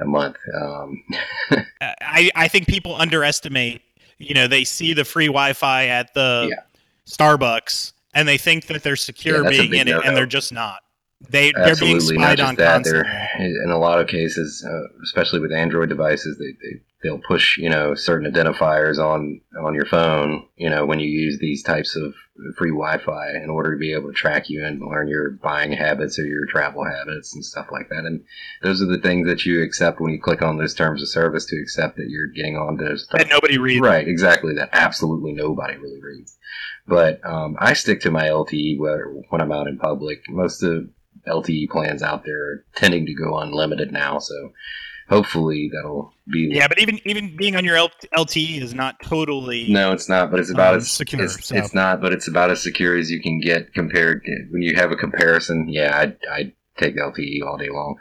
a 0.00 0.04
month. 0.04 0.36
Um. 0.54 1.02
I 1.80 2.30
I 2.34 2.48
think 2.48 2.66
people 2.66 2.94
underestimate 2.96 3.80
you 4.18 4.34
know 4.34 4.46
they 4.46 4.64
see 4.64 4.92
the 4.92 5.04
free 5.04 5.26
Wi-Fi 5.26 5.86
at 5.86 6.14
the 6.14 6.48
yeah. 6.50 6.62
Starbucks 7.06 7.92
and 8.14 8.26
they 8.26 8.38
think 8.38 8.66
that 8.66 8.82
they're 8.82 8.96
secure 8.96 9.44
yeah, 9.44 9.50
being 9.50 9.74
in 9.74 9.88
it, 9.88 10.04
and 10.04 10.16
they're 10.16 10.26
just 10.26 10.52
not. 10.52 10.80
They 11.30 11.52
they're 11.52 11.76
being 11.76 12.00
spied 12.00 12.40
on 12.40 12.54
that, 12.56 12.84
constantly. 12.84 13.12
In 13.64 13.70
a 13.70 13.78
lot 13.78 14.00
of 14.00 14.06
cases, 14.06 14.64
uh, 14.68 15.02
especially 15.02 15.40
with 15.40 15.52
Android 15.52 15.88
devices, 15.88 16.38
they, 16.38 16.52
they 16.62 16.80
they'll 17.02 17.20
push 17.26 17.56
you 17.58 17.68
know 17.68 17.94
certain 17.94 18.30
identifiers 18.30 18.98
on 18.98 19.40
on 19.62 19.74
your 19.74 19.86
phone 19.86 20.46
you 20.56 20.68
know 20.68 20.84
when 20.84 20.98
you 20.98 21.08
use 21.08 21.38
these 21.38 21.62
types 21.62 21.96
of 21.96 22.14
free 22.56 22.70
wi-fi 22.70 23.30
in 23.42 23.50
order 23.50 23.72
to 23.72 23.78
be 23.78 23.92
able 23.92 24.08
to 24.08 24.14
track 24.14 24.48
you 24.48 24.64
and 24.64 24.80
learn 24.80 25.08
your 25.08 25.30
buying 25.30 25.72
habits 25.72 26.18
or 26.18 26.24
your 26.24 26.46
travel 26.46 26.84
habits 26.84 27.34
and 27.34 27.44
stuff 27.44 27.66
like 27.72 27.88
that 27.88 28.04
and 28.04 28.24
those 28.62 28.80
are 28.80 28.86
the 28.86 28.98
things 28.98 29.26
that 29.26 29.44
you 29.44 29.62
accept 29.62 30.00
when 30.00 30.12
you 30.12 30.20
click 30.20 30.42
on 30.42 30.56
those 30.56 30.74
terms 30.74 31.02
of 31.02 31.08
service 31.08 31.44
to 31.46 31.60
accept 31.60 31.96
that 31.96 32.08
you're 32.08 32.28
getting 32.28 32.56
on 32.56 32.76
those 32.76 33.04
stuff. 33.04 33.18
that 33.18 33.28
nobody 33.28 33.58
reads. 33.58 33.80
right 33.80 34.06
exactly 34.06 34.54
that 34.54 34.68
absolutely 34.72 35.32
nobody 35.32 35.76
really 35.76 36.00
reads 36.00 36.38
but 36.86 37.24
um, 37.24 37.56
i 37.58 37.72
stick 37.72 38.00
to 38.00 38.10
my 38.10 38.24
lte 38.24 38.78
when 38.78 39.40
i'm 39.40 39.52
out 39.52 39.66
in 39.66 39.78
public 39.78 40.22
most 40.28 40.62
of 40.62 40.88
lte 41.26 41.68
plans 41.68 42.02
out 42.02 42.24
there 42.24 42.40
are 42.40 42.64
tending 42.76 43.04
to 43.04 43.14
go 43.14 43.38
unlimited 43.38 43.92
now 43.92 44.18
so 44.18 44.52
hopefully 45.08 45.70
that'll 45.74 46.12
be 46.30 46.48
Yeah, 46.52 46.68
but 46.68 46.78
even 46.80 47.00
even 47.04 47.36
being 47.36 47.56
on 47.56 47.64
your 47.64 47.76
L- 47.76 47.90
LTE 48.16 48.60
is 48.62 48.74
not 48.74 48.96
totally. 49.02 49.66
no 49.72 49.92
it's 49.92 50.08
not 50.08 50.30
but 50.30 50.40
it's 50.40 50.50
about 50.50 50.74
Um, 50.74 50.78
as 50.80 50.90
secure, 50.90 51.24
it's, 51.24 51.46
so. 51.46 51.56
it's 51.56 51.74
not 51.74 52.00
but 52.00 52.12
it's 52.12 52.28
about 52.28 52.50
as 52.50 52.62
secure 52.62 52.96
as 52.96 53.10
you 53.10 53.20
can 53.20 53.40
get 53.40 53.72
compared 53.74 54.24
to, 54.24 54.46
when 54.50 54.62
you 54.62 54.74
have 54.76 54.92
a 54.92 54.96
comparison 54.96 55.68
yeah 55.68 55.96
i'd, 55.98 56.16
I'd 56.30 56.52
take 56.76 56.96
lte 56.96 57.42
all 57.46 57.56
day 57.56 57.70
long 57.70 57.96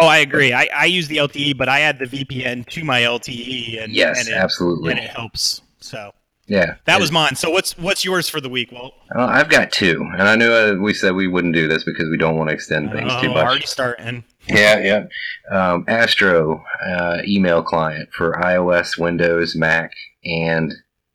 Oh, 0.00 0.06
I 0.06 0.18
agree. 0.18 0.52
I, 0.52 0.68
I 0.72 0.84
use 0.84 1.08
the 1.08 1.16
LTE, 1.16 1.56
but 1.56 1.68
I 1.68 1.80
add 1.80 1.98
the 1.98 2.04
VPN 2.04 2.66
to 2.66 2.84
my 2.84 3.00
LTE, 3.00 3.82
and 3.82 3.92
yes 3.92 4.20
and 4.20 4.28
it, 4.28 4.34
absolutely 4.34 4.92
and 4.92 5.00
it 5.00 5.10
helps. 5.10 5.60
So 5.80 6.12
yeah 6.48 6.74
that 6.86 6.98
was 7.00 7.12
mine. 7.12 7.36
So 7.36 7.50
what's 7.50 7.76
what's 7.78 8.04
yours 8.04 8.28
for 8.28 8.40
the 8.40 8.48
week, 8.48 8.72
Walt? 8.72 8.94
Well, 9.14 9.28
I've 9.28 9.48
got 9.48 9.70
two, 9.70 10.00
and 10.14 10.22
I 10.22 10.34
knew 10.36 10.50
uh, 10.52 10.74
we 10.74 10.92
said 10.94 11.14
we 11.14 11.28
wouldn't 11.28 11.54
do 11.54 11.68
this 11.68 11.84
because 11.84 12.08
we 12.10 12.16
don't 12.16 12.36
want 12.36 12.48
to 12.50 12.54
extend 12.54 12.90
things 12.92 13.10
Oh, 13.12 13.20
too 13.22 13.28
much. 13.28 13.44
already 13.46 13.66
starting. 13.66 14.24
Yeah, 14.48 14.78
yeah. 14.78 15.04
Um, 15.50 15.84
Astro 15.88 16.64
uh, 16.84 17.18
email 17.26 17.62
client 17.62 18.08
for 18.12 18.32
iOS, 18.32 18.98
Windows, 18.98 19.54
Mac, 19.54 19.92
and 20.24 20.72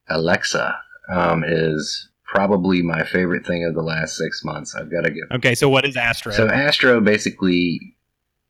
Alexa 0.07 0.75
um, 1.09 1.43
is 1.45 2.09
probably 2.25 2.81
my 2.81 3.03
favorite 3.03 3.45
thing 3.45 3.65
of 3.65 3.73
the 3.75 3.81
last 3.81 4.15
six 4.17 4.43
months. 4.43 4.75
I've 4.75 4.91
got 4.91 5.01
to 5.05 5.11
give. 5.11 5.23
Okay, 5.31 5.55
so 5.55 5.67
what 5.69 5.85
is 5.85 5.95
Astro? 5.97 6.31
So 6.31 6.47
Astro 6.47 7.01
basically 7.01 7.79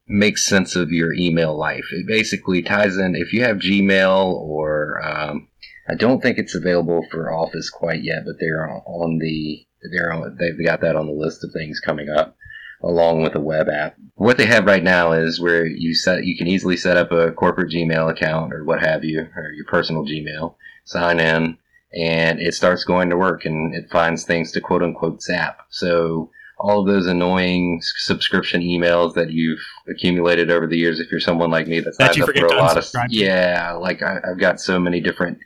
makes 0.07 0.45
sense 0.45 0.75
of 0.75 0.91
your 0.91 1.13
email 1.13 1.55
life. 1.57 1.85
It 1.91 2.05
basically 2.07 2.61
ties 2.61 2.97
in 2.97 3.15
if 3.15 3.31
you 3.33 3.43
have 3.43 3.57
Gmail 3.57 4.33
or 4.33 5.01
um, 5.05 5.47
I 5.87 5.95
don't 5.95 6.21
think 6.21 6.37
it's 6.37 6.55
available 6.55 7.05
for 7.11 7.31
Office 7.31 7.69
quite 7.69 8.03
yet, 8.03 8.23
but 8.25 8.35
they're 8.39 8.69
on 8.69 9.19
the 9.19 9.65
they're 9.91 10.13
on, 10.13 10.37
they've 10.39 10.65
got 10.65 10.81
that 10.81 10.95
on 10.95 11.07
the 11.07 11.13
list 11.13 11.43
of 11.43 11.51
things 11.51 11.79
coming 11.79 12.09
up 12.09 12.37
along 12.81 13.21
with 13.21 13.35
a 13.35 13.39
web 13.39 13.69
app. 13.69 13.95
What 14.15 14.37
they 14.37 14.45
have 14.45 14.65
right 14.65 14.83
now 14.83 15.13
is 15.13 15.39
where 15.39 15.65
you 15.65 15.93
set 15.93 16.25
you 16.25 16.37
can 16.37 16.47
easily 16.47 16.77
set 16.77 16.97
up 16.97 17.11
a 17.11 17.31
corporate 17.31 17.71
Gmail 17.71 18.09
account 18.09 18.53
or 18.53 18.63
what 18.63 18.81
have 18.81 19.03
you 19.03 19.27
or 19.35 19.51
your 19.51 19.65
personal 19.65 20.05
Gmail, 20.05 20.55
sign 20.85 21.19
in 21.19 21.57
and 21.93 22.39
it 22.39 22.53
starts 22.53 22.83
going 22.83 23.09
to 23.09 23.17
work 23.17 23.45
and 23.45 23.75
it 23.75 23.89
finds 23.91 24.23
things 24.23 24.51
to 24.51 24.61
quote 24.61 24.83
unquote 24.83 25.21
zap. 25.21 25.59
So 25.69 26.31
all 26.59 26.81
of 26.81 26.87
those 26.87 27.07
annoying 27.07 27.81
subscription 27.81 28.61
emails 28.61 29.15
that 29.15 29.31
you've 29.31 29.59
accumulated 29.89 30.49
over 30.49 30.67
the 30.67 30.77
years, 30.77 30.99
if 30.99 31.11
you're 31.11 31.19
someone 31.19 31.51
like 31.51 31.67
me 31.67 31.79
that 31.81 31.95
signs 31.95 32.19
up 32.19 32.29
for 32.35 32.45
a 32.45 32.55
lot 32.55 32.77
of 32.77 32.89
yeah, 33.09 33.73
like 33.73 34.01
I, 34.01 34.19
I've 34.23 34.39
got 34.39 34.59
so 34.59 34.79
many 34.79 34.99
different 34.99 35.39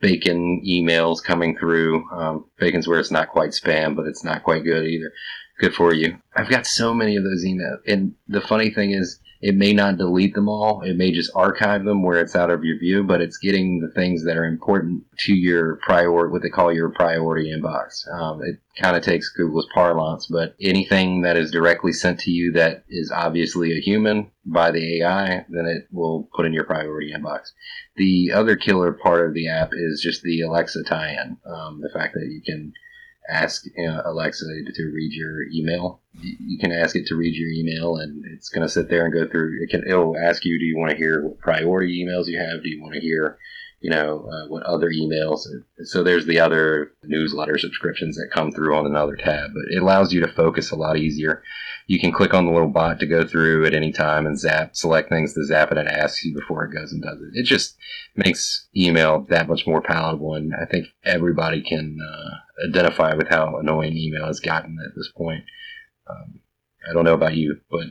bacon 0.00 0.62
emails 0.66 1.22
coming 1.22 1.56
through. 1.56 2.08
Um, 2.10 2.44
bacon's 2.58 2.88
where 2.88 3.00
it's 3.00 3.10
not 3.10 3.28
quite 3.28 3.50
spam, 3.50 3.96
but 3.96 4.06
it's 4.06 4.24
not 4.24 4.42
quite 4.42 4.64
good 4.64 4.86
either. 4.86 5.12
Good 5.58 5.74
for 5.74 5.92
you. 5.92 6.18
I've 6.36 6.48
got 6.48 6.66
so 6.66 6.94
many 6.94 7.16
of 7.16 7.24
those 7.24 7.44
emails, 7.44 7.78
and 7.86 8.14
the 8.28 8.40
funny 8.40 8.70
thing 8.70 8.92
is, 8.92 9.18
it 9.40 9.54
may 9.54 9.72
not 9.72 9.98
delete 9.98 10.34
them 10.34 10.48
all. 10.48 10.82
It 10.82 10.96
may 10.96 11.12
just 11.12 11.30
archive 11.34 11.84
them 11.84 12.02
where 12.02 12.20
it's 12.20 12.34
out 12.34 12.50
of 12.50 12.64
your 12.64 12.78
view, 12.78 13.04
but 13.04 13.20
it's 13.20 13.38
getting 13.38 13.80
the 13.80 13.90
things 13.90 14.24
that 14.24 14.36
are 14.36 14.44
important 14.44 15.04
to 15.20 15.34
your 15.34 15.76
priority, 15.76 16.32
what 16.32 16.42
they 16.42 16.48
call 16.48 16.72
your 16.72 16.90
priority 16.90 17.50
inbox. 17.50 18.08
Um, 18.12 18.42
it 18.42 18.58
kind 18.80 18.96
of 18.96 19.02
takes 19.02 19.28
Google's 19.28 19.68
parlance, 19.72 20.26
but 20.26 20.56
anything 20.60 21.22
that 21.22 21.36
is 21.36 21.52
directly 21.52 21.92
sent 21.92 22.18
to 22.20 22.32
you 22.32 22.52
that 22.52 22.84
is 22.88 23.12
obviously 23.14 23.76
a 23.76 23.80
human 23.80 24.30
by 24.44 24.72
the 24.72 25.02
AI, 25.02 25.44
then 25.48 25.66
it 25.66 25.86
will 25.92 26.28
put 26.34 26.46
in 26.46 26.52
your 26.52 26.64
priority 26.64 27.12
inbox. 27.12 27.52
The 27.96 28.32
other 28.34 28.56
killer 28.56 28.92
part 28.92 29.24
of 29.24 29.34
the 29.34 29.48
app 29.48 29.70
is 29.72 30.00
just 30.02 30.22
the 30.22 30.40
Alexa 30.40 30.82
tie-in. 30.84 31.36
Um, 31.46 31.80
the 31.80 31.90
fact 31.96 32.14
that 32.14 32.26
you 32.26 32.42
can 32.44 32.72
ask 33.28 33.64
uh, 33.78 34.02
Alexa 34.04 34.44
to 34.74 34.84
read 34.92 35.12
your 35.12 35.48
email. 35.52 36.00
You 36.20 36.36
you 36.40 36.58
can 36.58 36.72
ask 36.72 36.96
it 36.96 37.06
to 37.06 37.16
read 37.16 37.34
your 37.34 37.50
email, 37.50 37.96
and 37.96 38.24
it's 38.34 38.48
going 38.48 38.66
to 38.66 38.72
sit 38.72 38.88
there 38.88 39.04
and 39.04 39.12
go 39.12 39.26
through. 39.28 39.62
It 39.62 39.70
can. 39.70 39.84
It'll 39.86 40.16
ask 40.16 40.44
you, 40.44 40.58
"Do 40.58 40.64
you 40.64 40.76
want 40.76 40.90
to 40.90 40.96
hear 40.96 41.24
what 41.24 41.38
priority 41.38 42.04
emails 42.04 42.26
you 42.26 42.38
have? 42.38 42.62
Do 42.62 42.68
you 42.68 42.80
want 42.82 42.94
to 42.94 43.00
hear, 43.00 43.38
you 43.80 43.90
know, 43.90 44.28
uh, 44.30 44.48
what 44.48 44.62
other 44.62 44.90
emails?" 44.90 45.40
So 45.84 46.02
there's 46.02 46.26
the 46.26 46.40
other 46.40 46.92
newsletter 47.04 47.58
subscriptions 47.58 48.16
that 48.16 48.30
come 48.32 48.50
through 48.50 48.74
on 48.74 48.86
another 48.86 49.16
tab, 49.16 49.50
but 49.54 49.74
it 49.74 49.82
allows 49.82 50.12
you 50.12 50.20
to 50.20 50.32
focus 50.32 50.70
a 50.70 50.76
lot 50.76 50.96
easier. 50.96 51.42
You 51.88 51.98
can 51.98 52.12
click 52.12 52.34
on 52.34 52.46
the 52.46 52.52
little 52.52 52.68
bot 52.68 53.00
to 53.00 53.06
go 53.06 53.26
through 53.26 53.66
at 53.66 53.74
any 53.74 53.92
time 53.92 54.26
and 54.26 54.38
zap, 54.38 54.76
select 54.76 55.08
things 55.08 55.34
to 55.34 55.44
zap 55.44 55.72
it, 55.72 55.78
and 55.78 55.88
asks 55.88 56.24
you 56.24 56.34
before 56.34 56.64
it 56.64 56.74
goes 56.74 56.92
and 56.92 57.02
does 57.02 57.18
it. 57.20 57.30
It 57.32 57.44
just 57.44 57.76
makes 58.14 58.68
email 58.76 59.26
that 59.30 59.48
much 59.48 59.66
more 59.66 59.80
palatable, 59.80 60.34
and 60.34 60.52
I 60.54 60.66
think 60.66 60.86
everybody 61.02 61.62
can 61.62 61.98
uh, 62.00 62.68
identify 62.68 63.14
with 63.14 63.28
how 63.28 63.56
annoying 63.58 63.96
email 63.96 64.26
has 64.26 64.38
gotten 64.38 64.76
at 64.86 64.94
this 64.94 65.10
point. 65.16 65.44
Um, 66.08 66.40
I 66.88 66.92
don't 66.92 67.04
know 67.04 67.14
about 67.14 67.34
you, 67.34 67.58
but 67.70 67.86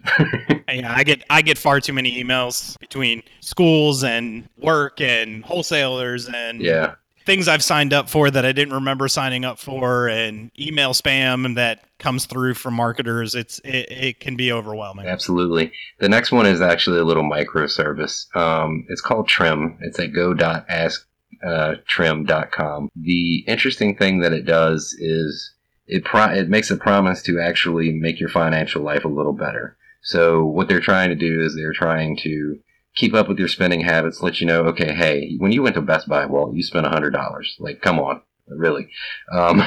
Yeah, 0.73 0.93
I 0.95 1.03
get 1.03 1.23
I 1.29 1.41
get 1.41 1.57
far 1.57 1.79
too 1.79 1.93
many 1.93 2.23
emails 2.23 2.77
between 2.79 3.23
schools 3.41 4.03
and 4.03 4.47
work 4.57 5.01
and 5.01 5.43
wholesalers 5.43 6.27
and 6.27 6.61
yeah, 6.61 6.95
things 7.27 7.47
I've 7.49 7.63
signed 7.63 7.93
up 7.93 8.09
for 8.09 8.31
that 8.31 8.45
I 8.45 8.53
didn't 8.53 8.73
remember 8.73 9.07
signing 9.09 9.45
up 9.45 9.59
for 9.59 10.07
and 10.07 10.49
email 10.57 10.93
spam 10.93 11.53
that 11.55 11.83
comes 11.99 12.25
through 12.25 12.53
from 12.55 12.73
marketers. 12.73 13.35
It's 13.35 13.59
it, 13.59 13.91
it 13.91 14.19
can 14.21 14.37
be 14.37 14.51
overwhelming. 14.51 15.05
absolutely. 15.05 15.71
The 15.99 16.09
next 16.09 16.31
one 16.31 16.47
is 16.47 16.61
actually 16.61 16.99
a 16.99 17.03
little 17.03 17.29
microservice. 17.29 18.33
Um, 18.35 18.85
it's 18.87 19.01
called 19.01 19.27
Trim. 19.27 19.77
It's 19.81 19.99
at 19.99 20.13
go.asktrim.com. 20.13 22.89
The 22.95 23.43
interesting 23.45 23.97
thing 23.97 24.21
that 24.21 24.31
it 24.31 24.45
does 24.45 24.95
is 24.97 25.51
it 25.85 26.05
pro- 26.05 26.33
it 26.33 26.47
makes 26.49 26.71
a 26.71 26.77
promise 26.77 27.21
to 27.23 27.41
actually 27.41 27.91
make 27.91 28.21
your 28.21 28.29
financial 28.29 28.81
life 28.81 29.03
a 29.03 29.09
little 29.09 29.33
better. 29.33 29.75
So 30.01 30.45
what 30.45 30.69
they're 30.69 30.79
trying 30.79 31.09
to 31.09 31.15
do 31.15 31.41
is 31.41 31.55
they're 31.55 31.73
trying 31.73 32.15
to 32.17 32.59
keep 32.97 33.13
up 33.13 33.29
with 33.29 33.39
your 33.39 33.47
spending 33.47 33.81
habits, 33.81 34.21
let 34.21 34.41
you 34.41 34.47
know, 34.47 34.63
okay, 34.65 34.93
hey, 34.93 35.35
when 35.37 35.51
you 35.51 35.61
went 35.61 35.75
to 35.75 35.81
Best 35.81 36.07
Buy, 36.07 36.25
well, 36.25 36.51
you 36.53 36.63
spent 36.63 36.85
hundred 36.87 37.11
dollars. 37.11 37.55
Like, 37.59 37.81
come 37.81 37.99
on, 37.99 38.21
really. 38.47 38.89
Um, 39.31 39.61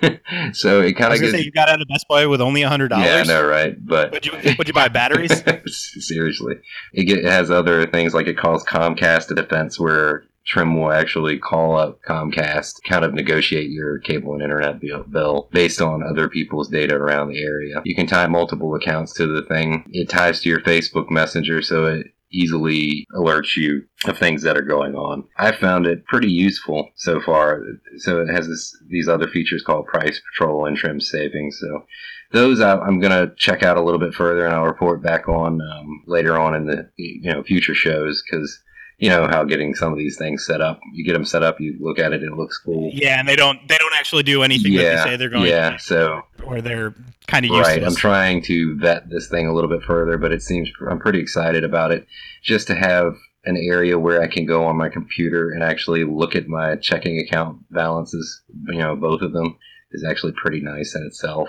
so 0.52 0.80
it 0.80 0.94
kind 0.96 1.12
of 1.12 1.20
gives. 1.20 1.32
say 1.32 1.42
you 1.42 1.52
got 1.52 1.68
out 1.68 1.80
of 1.80 1.88
Best 1.88 2.06
Buy 2.08 2.26
with 2.26 2.40
only 2.40 2.62
a 2.62 2.68
hundred 2.68 2.90
yeah, 2.90 2.98
I 2.98 3.06
dollars. 3.06 3.28
know, 3.28 3.46
right? 3.46 3.86
But 3.86 4.12
Would 4.12 4.26
you 4.26 4.32
would 4.58 4.66
you 4.66 4.74
buy 4.74 4.88
batteries? 4.88 5.42
Seriously, 6.06 6.54
it, 6.92 7.04
get, 7.04 7.18
it 7.18 7.24
has 7.26 7.50
other 7.50 7.86
things 7.86 8.14
like 8.14 8.26
it 8.26 8.38
calls 8.38 8.64
Comcast 8.64 9.30
a 9.30 9.34
defense, 9.34 9.78
where 9.78 10.24
Trim 10.46 10.74
will 10.80 10.90
actually 10.90 11.38
call 11.38 11.76
up 11.76 12.00
Comcast, 12.02 12.82
kind 12.88 13.04
of 13.04 13.12
negotiate 13.12 13.70
your 13.70 13.98
cable 13.98 14.32
and 14.32 14.42
internet 14.42 14.80
bill 14.80 15.48
based 15.52 15.82
on 15.82 16.02
other 16.02 16.28
people's 16.28 16.68
data 16.68 16.94
around 16.94 17.28
the 17.28 17.42
area. 17.42 17.82
You 17.84 17.94
can 17.94 18.06
tie 18.06 18.26
multiple 18.26 18.74
accounts 18.74 19.12
to 19.14 19.26
the 19.26 19.42
thing. 19.42 19.84
It 19.92 20.08
ties 20.08 20.40
to 20.40 20.48
your 20.48 20.60
Facebook 20.60 21.10
Messenger, 21.10 21.62
so 21.62 21.86
it 21.86 22.14
easily 22.32 23.06
alerts 23.14 23.56
you 23.56 23.84
of 24.06 24.18
things 24.18 24.42
that 24.42 24.56
are 24.56 24.62
going 24.62 24.94
on. 24.94 25.24
I 25.36 25.52
found 25.52 25.86
it 25.86 26.04
pretty 26.06 26.30
useful 26.30 26.90
so 26.96 27.20
far. 27.20 27.62
So 27.98 28.20
it 28.20 28.28
has 28.28 28.48
this, 28.48 28.76
these 28.88 29.08
other 29.08 29.28
features 29.28 29.62
called 29.62 29.86
Price 29.86 30.20
Patrol 30.30 30.66
and 30.66 30.76
Trim 30.76 31.00
Savings. 31.00 31.58
So 31.60 31.84
those 32.32 32.60
I, 32.60 32.78
I'm 32.78 33.00
going 33.00 33.12
to 33.12 33.34
check 33.36 33.62
out 33.62 33.76
a 33.76 33.82
little 33.82 34.00
bit 34.00 34.14
further, 34.14 34.46
and 34.46 34.54
I'll 34.54 34.64
report 34.64 35.02
back 35.02 35.28
on 35.28 35.60
um, 35.60 36.04
later 36.06 36.38
on 36.38 36.54
in 36.54 36.66
the 36.66 36.88
you 36.96 37.30
know 37.30 37.42
future 37.42 37.74
shows 37.74 38.22
because 38.22 38.58
you 39.00 39.08
know 39.08 39.26
how 39.26 39.44
getting 39.44 39.74
some 39.74 39.92
of 39.92 39.98
these 39.98 40.18
things 40.18 40.44
set 40.44 40.60
up. 40.60 40.78
You 40.92 41.04
get 41.04 41.14
them 41.14 41.24
set 41.24 41.42
up, 41.42 41.58
you 41.58 41.76
look 41.80 41.98
at 41.98 42.12
it, 42.12 42.22
it 42.22 42.32
looks 42.32 42.58
cool. 42.58 42.90
yeah, 42.92 43.18
and 43.18 43.26
they 43.26 43.34
don't 43.34 43.66
they 43.66 43.78
don't 43.78 43.94
actually 43.94 44.22
do 44.22 44.42
anything 44.42 44.74
that 44.74 44.82
yeah, 44.82 45.04
they 45.04 45.10
say 45.10 45.16
they're 45.16 45.30
going 45.30 45.46
yeah. 45.46 45.78
So 45.78 46.22
or 46.44 46.60
they're 46.60 46.94
kind 47.26 47.46
of 47.46 47.50
useless. 47.50 47.68
right, 47.68 47.82
I'm 47.82 47.94
trying 47.94 48.42
to 48.42 48.76
vet 48.76 49.08
this 49.08 49.28
thing 49.28 49.46
a 49.46 49.54
little 49.54 49.70
bit 49.70 49.82
further, 49.82 50.18
but 50.18 50.32
it 50.32 50.42
seems 50.42 50.68
I'm 50.88 50.98
pretty 50.98 51.18
excited 51.18 51.64
about 51.64 51.92
it. 51.92 52.06
Just 52.42 52.66
to 52.66 52.74
have 52.74 53.16
an 53.44 53.56
area 53.56 53.98
where 53.98 54.20
I 54.20 54.26
can 54.26 54.44
go 54.44 54.66
on 54.66 54.76
my 54.76 54.90
computer 54.90 55.50
and 55.50 55.62
actually 55.62 56.04
look 56.04 56.36
at 56.36 56.46
my 56.46 56.76
checking 56.76 57.18
account 57.18 57.58
balances. 57.70 58.42
You 58.66 58.80
know, 58.80 58.96
both 58.96 59.22
of 59.22 59.32
them 59.32 59.56
is 59.92 60.04
actually 60.04 60.32
pretty 60.32 60.60
nice 60.60 60.94
in 60.94 61.06
itself. 61.06 61.48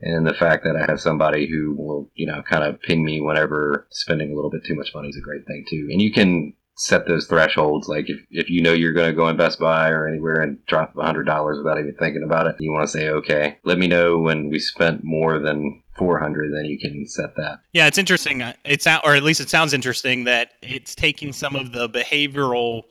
And 0.00 0.26
the 0.26 0.34
fact 0.34 0.64
that 0.64 0.76
I 0.76 0.84
have 0.88 1.00
somebody 1.00 1.48
who 1.48 1.74
will, 1.74 2.10
you 2.14 2.26
know, 2.26 2.42
kind 2.42 2.64
of 2.64 2.80
ping 2.80 3.04
me 3.04 3.20
whenever 3.20 3.86
spending 3.90 4.32
a 4.32 4.34
little 4.34 4.50
bit 4.50 4.64
too 4.64 4.74
much 4.74 4.94
money 4.94 5.08
is 5.08 5.16
a 5.16 5.20
great 5.20 5.46
thing 5.46 5.64
too. 5.68 5.88
And 5.90 6.00
you 6.00 6.12
can 6.12 6.54
set 6.76 7.06
those 7.06 7.26
thresholds. 7.26 7.88
Like 7.88 8.08
if, 8.08 8.18
if 8.30 8.50
you 8.50 8.62
know 8.62 8.72
you're 8.72 8.92
going 8.92 9.10
to 9.10 9.16
go 9.16 9.28
in 9.28 9.36
Best 9.36 9.58
Buy 9.58 9.90
or 9.90 10.08
anywhere 10.08 10.40
and 10.40 10.64
drop 10.66 10.96
a 10.96 11.04
hundred 11.04 11.24
dollars 11.24 11.58
without 11.58 11.78
even 11.78 11.94
thinking 11.98 12.22
about 12.24 12.46
it, 12.46 12.56
you 12.58 12.72
want 12.72 12.84
to 12.84 12.92
say, 12.92 13.08
okay, 13.08 13.58
let 13.64 13.78
me 13.78 13.88
know 13.88 14.18
when 14.18 14.48
we 14.48 14.58
spent 14.58 15.04
more 15.04 15.38
than 15.38 15.82
400 15.96 16.52
then 16.54 16.64
you 16.64 16.78
can 16.78 17.06
set 17.06 17.36
that 17.36 17.58
yeah 17.72 17.86
it's 17.86 17.98
interesting 17.98 18.40
uh, 18.40 18.54
it's 18.64 18.86
out 18.86 19.02
or 19.04 19.14
at 19.14 19.22
least 19.22 19.40
it 19.40 19.50
sounds 19.50 19.74
interesting 19.74 20.24
that 20.24 20.52
it's 20.62 20.94
taking 20.94 21.32
some 21.32 21.54
of 21.54 21.72
the 21.72 21.88
behavioral 21.88 22.84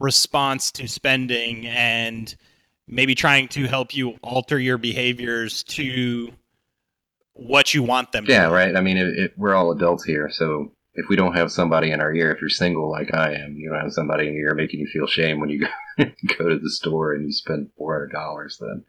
response 0.00 0.72
to 0.72 0.88
spending 0.88 1.66
and 1.68 2.34
maybe 2.88 3.14
trying 3.14 3.46
to 3.48 3.66
help 3.66 3.94
you 3.94 4.16
alter 4.22 4.58
your 4.58 4.78
behaviors 4.78 5.62
to 5.62 6.32
what 7.34 7.72
you 7.72 7.84
want 7.84 8.10
them 8.10 8.26
to. 8.26 8.32
yeah 8.32 8.46
to 8.46 8.50
right 8.50 8.74
i 8.74 8.80
mean 8.80 8.96
it, 8.96 9.16
it, 9.16 9.32
we're 9.36 9.54
all 9.54 9.70
adults 9.70 10.02
here 10.02 10.28
so 10.28 10.72
if 11.00 11.08
we 11.08 11.16
don't 11.16 11.36
have 11.36 11.50
somebody 11.50 11.90
in 11.90 12.00
our 12.00 12.12
ear 12.12 12.32
if 12.32 12.40
you're 12.40 12.50
single 12.50 12.90
like 12.90 13.12
i 13.14 13.32
am 13.32 13.54
you 13.56 13.70
don't 13.70 13.80
have 13.80 13.92
somebody 13.92 14.28
in 14.28 14.34
your 14.34 14.50
ear 14.50 14.54
making 14.54 14.80
you 14.80 14.86
feel 14.86 15.06
shame 15.06 15.40
when 15.40 15.48
you 15.48 15.60
go, 15.60 15.66
to 16.04 16.58
the 16.58 16.70
store 16.70 17.12
and 17.14 17.26
you 17.26 17.32
spend 17.32 17.70
$400 17.78 18.10
then 18.60 18.84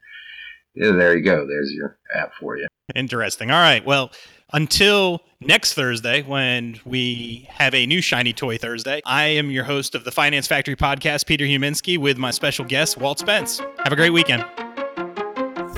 yeah, 0.73 0.91
there 0.91 1.17
you 1.17 1.23
go 1.23 1.45
there's 1.47 1.71
your 1.71 1.97
app 2.15 2.31
for 2.39 2.57
you 2.57 2.67
Interesting. 2.95 3.51
All 3.51 3.59
right. 3.59 3.85
Well, 3.85 4.11
until 4.53 5.21
next 5.39 5.73
Thursday, 5.73 6.23
when 6.23 6.79
we 6.85 7.47
have 7.49 7.73
a 7.73 7.85
new 7.85 8.01
Shiny 8.01 8.33
Toy 8.33 8.57
Thursday, 8.57 9.01
I 9.05 9.27
am 9.27 9.49
your 9.49 9.63
host 9.63 9.95
of 9.95 10.03
the 10.03 10.11
Finance 10.11 10.47
Factory 10.47 10.75
podcast, 10.75 11.25
Peter 11.25 11.45
Huminski, 11.45 11.97
with 11.97 12.17
my 12.17 12.31
special 12.31 12.65
guest, 12.65 12.97
Walt 12.97 13.19
Spence. 13.19 13.59
Have 13.79 13.93
a 13.93 13.95
great 13.95 14.11
weekend. 14.11 14.45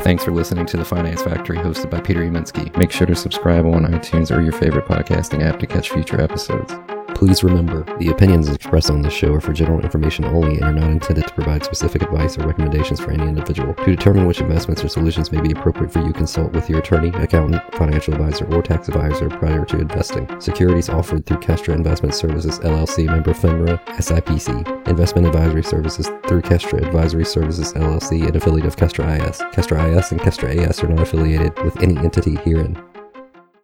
Thanks 0.04 0.26
for 0.26 0.32
listening 0.32 0.66
to 0.66 0.76
the 0.76 0.84
Finance 0.84 1.22
Factory, 1.22 1.58
hosted 1.58 1.90
by 1.90 2.02
Peter 2.02 2.20
Uminski. 2.20 2.76
Make 2.76 2.92
sure 2.92 3.08
to 3.08 3.16
subscribe 3.16 3.66
on 3.66 3.86
iTunes 3.86 4.36
or 4.36 4.42
your 4.42 4.52
favorite 4.52 4.86
podcasting 4.86 5.42
app 5.42 5.60
to 5.60 5.66
catch 5.66 5.92
future 5.92 6.20
episodes. 6.20 6.74
Please 7.16 7.44
remember, 7.44 7.84
the 8.00 8.10
opinions 8.10 8.50
expressed 8.50 8.90
on 8.90 9.02
this 9.02 9.14
show 9.14 9.34
are 9.34 9.40
for 9.40 9.54
general 9.54 9.80
information 9.80 10.26
only 10.26 10.56
and 10.56 10.64
are 10.64 10.74
not 10.74 10.90
intended 10.90 11.26
to 11.28 11.34
provide 11.34 11.64
specific 11.64 12.02
advice 12.02 12.38
or 12.38 12.46
recommendations 12.46 13.00
for 13.00 13.12
any 13.12 13.24
individual. 13.24 13.74
To 13.76 13.86
determine 13.86 14.26
which 14.26 14.42
investments 14.42 14.84
or 14.84 14.90
solutions 14.90 15.32
may 15.32 15.40
be 15.40 15.52
appropriate 15.52 15.94
for 15.94 16.00
you, 16.06 16.12
consult 16.12 16.52
with 16.52 16.70
your 16.70 16.80
attorney, 16.80 17.10
accountant, 17.10 17.64
financial 17.76 18.14
advisor, 18.14 18.46
or 18.54 18.62
tax 18.62 18.90
advisor 18.90 19.30
prior 19.30 19.64
to 19.66 19.80
investing. 19.80 20.28
Securities 20.42 20.90
offered 20.90 21.26
through 21.26 21.38
Kestra 21.38 21.74
Investment 21.74 22.14
Services 22.14 22.60
LLC, 22.60 23.06
member 23.06 23.34
FINRA, 23.34 23.84
SIPC. 23.86 24.88
Investment 24.88 25.28
advisory 25.28 25.64
services 25.64 26.08
through 26.28 26.42
Kestra 26.42 26.86
Advisory 26.86 27.26
Services 27.26 27.74
LLC, 27.74 28.28
an 28.28 28.36
affiliate 28.36 28.68
of 28.68 28.76
Kestra 28.76 29.30
IS. 29.30 29.40
Kestra 29.54 29.98
IS 29.98 30.12
and 30.12 30.20
Kestra 30.20 30.56
AS 30.58 30.84
are 30.84 30.88
not 30.88 31.00
affiliated 31.00 31.58
with 31.64 31.80
any 31.82 31.96
entity 31.98 32.36
herein. 32.36 32.78